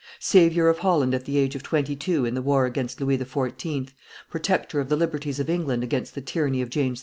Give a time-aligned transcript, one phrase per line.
[0.19, 3.89] Savior of Holland at the age of twenty two in the war against Louis XIV.,
[4.31, 6.99] protector of the liberties of England against the tyranny of James II.